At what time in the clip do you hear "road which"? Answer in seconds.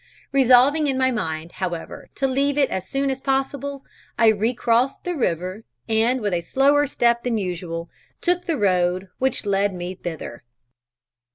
8.57-9.45